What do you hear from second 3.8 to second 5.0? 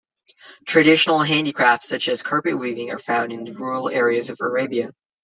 areas of Arabia.